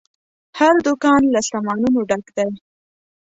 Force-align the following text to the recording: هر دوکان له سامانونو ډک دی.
هر 0.59 0.75
دوکان 0.87 1.21
له 1.33 1.39
سامانونو 1.49 1.99
ډک 2.09 2.25
دی. 2.37 2.49